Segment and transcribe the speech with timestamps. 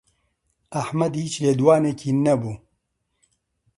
[0.77, 2.55] ئەحمەد هیچ لێدوانێکی نەبوو.